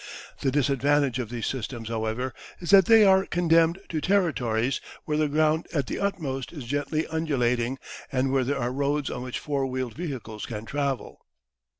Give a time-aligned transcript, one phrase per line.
[0.39, 5.27] The disadvantage of these systems, however, is that they are condemned to territories where the
[5.27, 7.77] ground at the utmost is gently undulating,
[8.11, 11.23] and where there are roads on which four wheeled vehicles can travel.